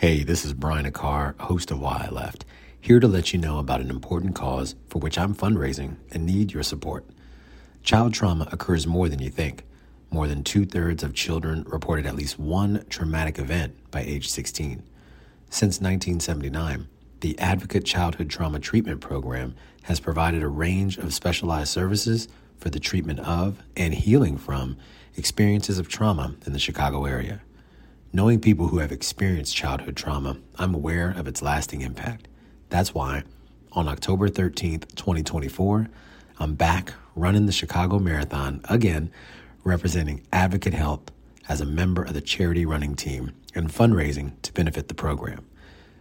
[0.00, 2.46] Hey, this is Brian Aquart, host of Why I Left,
[2.80, 6.52] here to let you know about an important cause for which I'm fundraising and need
[6.52, 7.04] your support.
[7.82, 9.66] Child trauma occurs more than you think.
[10.10, 14.82] More than two thirds of children reported at least one traumatic event by age 16.
[15.50, 16.88] Since 1979,
[17.20, 22.26] the Advocate Childhood Trauma Treatment Program has provided a range of specialized services
[22.56, 24.78] for the treatment of and healing from
[25.18, 27.42] experiences of trauma in the Chicago area.
[28.12, 32.26] Knowing people who have experienced childhood trauma, I'm aware of its lasting impact.
[32.68, 33.22] That's why,
[33.70, 35.88] on October 13th, 2024,
[36.40, 39.12] I'm back running the Chicago Marathon again,
[39.62, 41.12] representing Advocate Health
[41.48, 45.46] as a member of the charity running team and fundraising to benefit the program.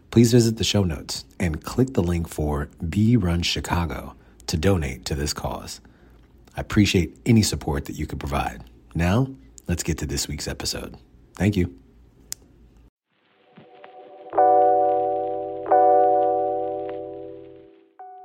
[0.09, 4.15] Please visit the show notes and click the link for Be Run Chicago
[4.47, 5.79] to donate to this cause.
[6.57, 8.63] I appreciate any support that you could provide.
[8.95, 9.27] Now,
[9.67, 10.97] let's get to this week's episode.
[11.35, 11.77] Thank you.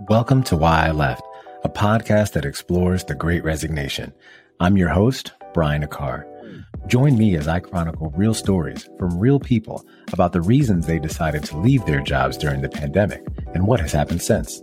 [0.09, 1.23] Welcome to Why I Left,
[1.63, 4.13] a podcast that explores the great resignation.
[4.61, 6.27] I'm your host, Brian Aquart.
[6.87, 11.43] Join me as I chronicle real stories from real people about the reasons they decided
[11.45, 14.61] to leave their jobs during the pandemic and what has happened since.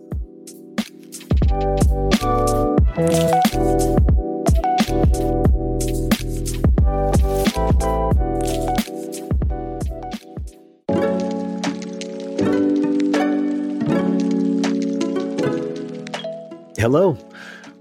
[16.81, 17.15] Hello,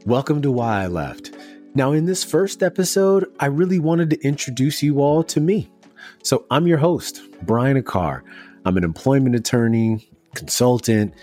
[0.04, 1.34] welcome to Why I Left.
[1.74, 5.70] Now, in this first episode, I really wanted to introduce you all to me.
[6.22, 8.24] So, I'm your host, Brian Aquart.
[8.66, 11.14] I'm an employment attorney, consultant,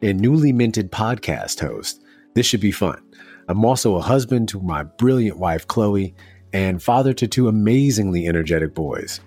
[0.00, 2.02] and newly minted podcast host.
[2.32, 3.02] This should be fun.
[3.48, 6.14] I'm also a husband to my brilliant wife, Chloe,
[6.54, 9.20] and father to two amazingly energetic boys.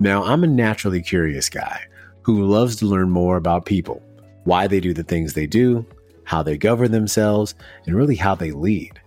[0.00, 1.82] Now, I'm a naturally curious guy
[2.22, 4.02] who loves to learn more about people,
[4.44, 5.84] why they do the things they do,
[6.24, 7.54] how they govern themselves,
[7.86, 9.00] and really how they lead.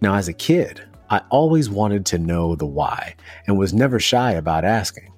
[0.00, 3.14] Now, as a kid, I always wanted to know the why
[3.46, 5.12] and was never shy about asking.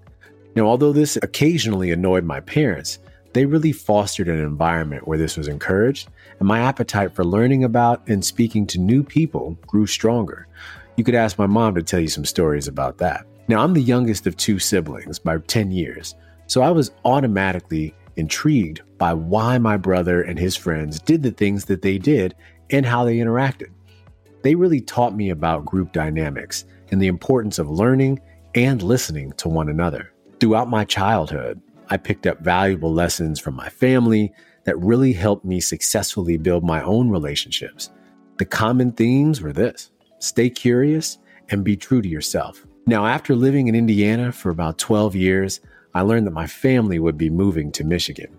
[0.54, 2.98] Now, although this occasionally annoyed my parents,
[3.32, 8.06] they really fostered an environment where this was encouraged, and my appetite for learning about
[8.08, 10.46] and speaking to new people grew stronger.
[10.96, 13.26] You could ask my mom to tell you some stories about that.
[13.46, 16.14] Now, I'm the youngest of two siblings by 10 years,
[16.46, 21.64] so I was automatically intrigued by why my brother and his friends did the things
[21.66, 22.34] that they did
[22.70, 23.68] and how they interacted.
[24.42, 28.20] They really taught me about group dynamics and the importance of learning
[28.54, 30.12] and listening to one another.
[30.40, 34.32] Throughout my childhood, I picked up valuable lessons from my family
[34.64, 37.90] that really helped me successfully build my own relationships.
[38.38, 41.18] The common themes were this stay curious
[41.50, 42.66] and be true to yourself.
[42.86, 45.60] Now, after living in Indiana for about 12 years,
[45.94, 48.36] I learned that my family would be moving to Michigan.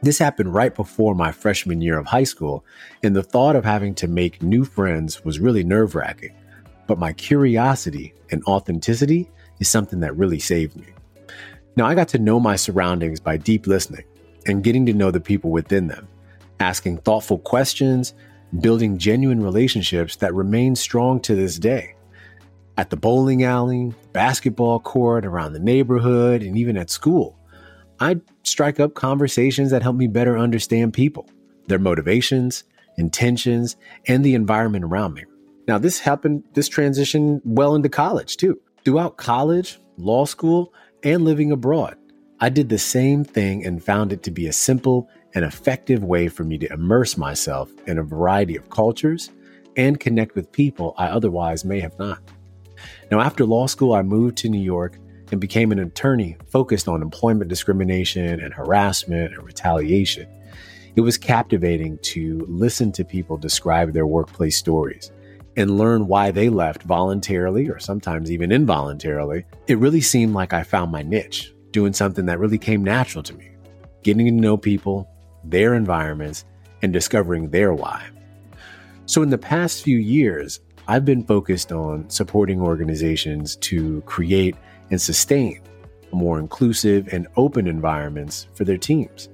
[0.00, 2.64] This happened right before my freshman year of high school,
[3.02, 6.34] and the thought of having to make new friends was really nerve wracking.
[6.86, 9.28] But my curiosity and authenticity
[9.58, 10.86] is something that really saved me.
[11.76, 14.04] Now, I got to know my surroundings by deep listening
[14.46, 16.08] and getting to know the people within them,
[16.60, 18.14] asking thoughtful questions,
[18.60, 21.94] building genuine relationships that remain strong to this day.
[22.78, 27.36] At the bowling alley, basketball court, around the neighborhood, and even at school,
[27.98, 31.28] I'd strike up conversations that help me better understand people,
[31.66, 32.62] their motivations,
[32.96, 33.74] intentions,
[34.06, 35.24] and the environment around me.
[35.66, 38.60] Now, this happened, this transition well into college too.
[38.84, 40.72] Throughout college, law school,
[41.02, 41.96] and living abroad,
[42.38, 46.28] I did the same thing and found it to be a simple and effective way
[46.28, 49.32] for me to immerse myself in a variety of cultures
[49.76, 52.22] and connect with people I otherwise may have not.
[53.10, 54.98] Now, after law school, I moved to New York
[55.30, 60.26] and became an attorney focused on employment discrimination and harassment and retaliation.
[60.96, 65.12] It was captivating to listen to people describe their workplace stories
[65.56, 69.44] and learn why they left voluntarily or sometimes even involuntarily.
[69.66, 73.34] It really seemed like I found my niche, doing something that really came natural to
[73.34, 73.50] me,
[74.02, 75.08] getting to know people,
[75.44, 76.44] their environments,
[76.82, 78.06] and discovering their why.
[79.06, 80.60] So, in the past few years,
[80.90, 84.56] I've been focused on supporting organizations to create
[84.90, 85.60] and sustain
[86.12, 89.28] more inclusive and open environments for their teams.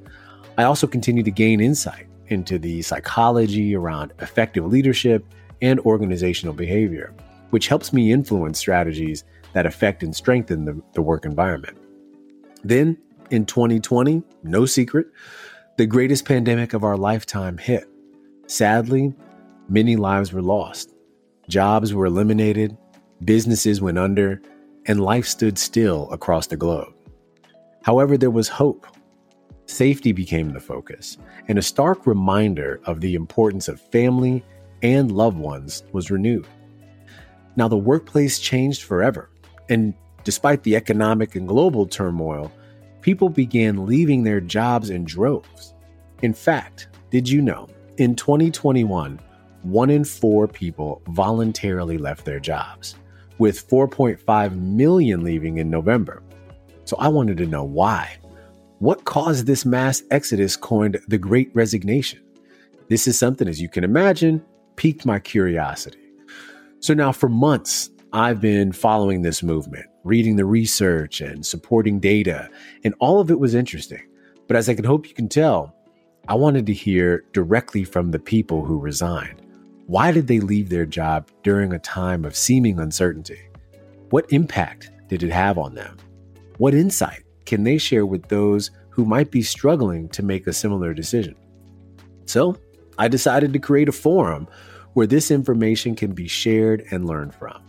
[0.58, 5.24] I also continue to gain insight into the psychology around effective leadership
[5.62, 7.14] and organizational behavior,
[7.50, 9.22] which helps me influence strategies
[9.52, 11.78] that affect and strengthen the, the work environment.
[12.64, 12.98] Then,
[13.30, 15.06] in 2020, no secret,
[15.76, 17.88] the greatest pandemic of our lifetime hit.
[18.48, 19.14] Sadly,
[19.68, 20.93] many lives were lost,
[21.48, 22.76] jobs were eliminated,
[23.24, 24.40] businesses went under,
[24.86, 26.92] and life stood still across the globe.
[27.82, 28.86] However, there was hope.
[29.66, 31.16] Safety became the focus,
[31.48, 34.44] and a stark reminder of the importance of family
[34.82, 36.46] and loved ones was renewed.
[37.56, 39.30] Now, the workplace changed forever,
[39.68, 39.94] and
[40.24, 42.52] despite the economic and global turmoil,
[43.00, 45.74] people began leaving their jobs in droves.
[46.22, 47.68] In fact, did you know
[47.98, 49.20] in 2021,
[49.64, 52.96] one in four people voluntarily left their jobs,
[53.38, 56.22] with 4.5 million leaving in November.
[56.84, 58.16] So I wanted to know why.
[58.78, 62.20] What caused this mass exodus coined the Great Resignation?
[62.88, 64.44] This is something, as you can imagine,
[64.76, 65.98] piqued my curiosity.
[66.80, 72.50] So now, for months, I've been following this movement, reading the research and supporting data,
[72.84, 74.06] and all of it was interesting.
[74.46, 75.74] But as I can hope you can tell,
[76.28, 79.40] I wanted to hear directly from the people who resigned.
[79.86, 83.40] Why did they leave their job during a time of seeming uncertainty?
[84.08, 85.98] What impact did it have on them?
[86.56, 90.94] What insight can they share with those who might be struggling to make a similar
[90.94, 91.34] decision?
[92.24, 92.56] So,
[92.96, 94.48] I decided to create a forum
[94.94, 97.60] where this information can be shared and learned from.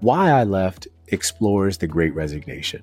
[0.00, 2.82] Why I Left explores the Great Resignation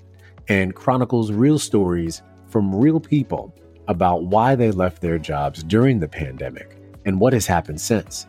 [0.50, 3.56] and chronicles real stories from real people
[3.88, 8.28] about why they left their jobs during the pandemic and what has happened since.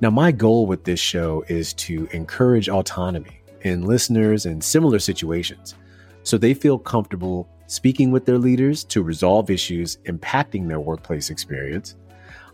[0.00, 5.74] Now, my goal with this show is to encourage autonomy in listeners in similar situations
[6.22, 11.96] so they feel comfortable speaking with their leaders to resolve issues impacting their workplace experience.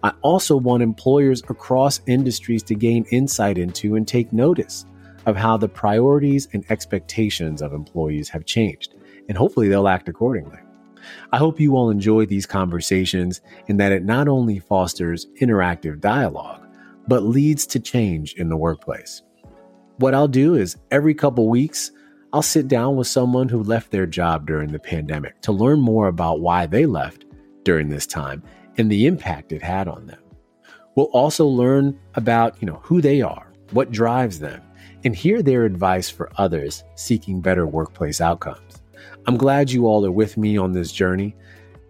[0.03, 4.87] I also want employers across industries to gain insight into and take notice
[5.27, 8.95] of how the priorities and expectations of employees have changed,
[9.29, 10.59] and hopefully they'll act accordingly.
[11.33, 16.64] I hope you all enjoy these conversations and that it not only fosters interactive dialogue,
[17.09, 19.23] but leads to change in the workplace.
[19.99, 21.93] What I'll do is every couple weeks,
[22.33, 26.09] I'll sit down with someone who left their job during the pandemic to learn more
[26.09, 27.27] about why they left
[27.63, 28.43] during this time
[28.77, 30.19] and the impact it had on them.
[30.97, 34.63] We'll also learn about, you know, who they are, what drives them,
[35.05, 38.83] and hear their advice for others seeking better workplace outcomes.
[39.27, 41.37] I'm glad you all are with me on this journey.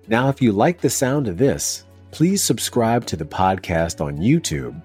[0.09, 4.81] Now, if you like the sound of this, please subscribe to the podcast on YouTube,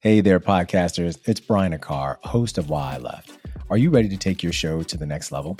[0.00, 1.18] Hey there, podcasters.
[1.28, 3.32] It's Brian Aquart, host of Why I Left.
[3.68, 5.58] Are you ready to take your show to the next level?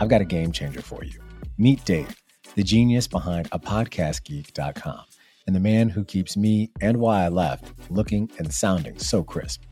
[0.00, 1.20] I've got a game changer for you.
[1.58, 2.16] Meet Dave,
[2.54, 5.04] the genius behind APodcastGeek.com
[5.46, 9.62] and the man who keeps me and Why I Left looking and sounding so crisp.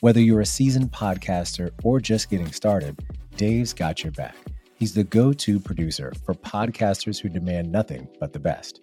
[0.00, 2.98] Whether you're a seasoned podcaster or just getting started,
[3.36, 4.36] Dave's got your back.
[4.76, 8.80] He's the go to producer for podcasters who demand nothing but the best.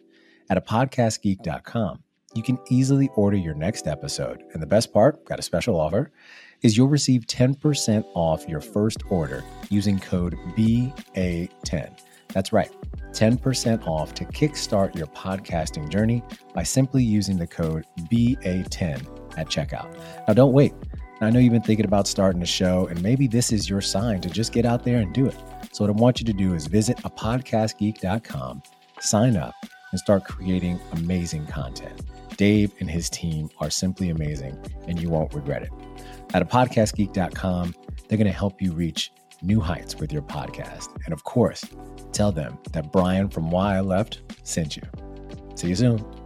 [0.49, 4.43] At APodcastGeek.com, you can easily order your next episode.
[4.53, 6.11] And the best part, got a special offer,
[6.61, 11.99] is you'll receive 10% off your first order using code BA10.
[12.29, 12.71] That's right,
[13.11, 19.95] 10% off to kickstart your podcasting journey by simply using the code BA10 at checkout.
[20.27, 20.73] Now, don't wait.
[21.21, 24.21] I know you've been thinking about starting a show, and maybe this is your sign
[24.21, 25.35] to just get out there and do it.
[25.71, 28.63] So, what I want you to do is visit APodcastGeek.com,
[28.99, 29.53] sign up,
[29.91, 32.01] and start creating amazing content.
[32.37, 35.69] Dave and his team are simply amazing, and you won't regret it.
[36.33, 37.75] At APodcastGeek.com,
[38.07, 40.89] they're going to help you reach new heights with your podcast.
[41.05, 41.63] And of course,
[42.11, 44.83] tell them that Brian from Why I Left sent you.
[45.55, 46.20] See you soon.